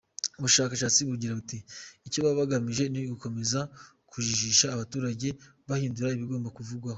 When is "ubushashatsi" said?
0.39-1.01